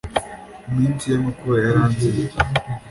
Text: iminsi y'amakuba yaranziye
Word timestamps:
iminsi 0.69 1.05
y'amakuba 1.11 1.53
yaranziye 1.65 2.23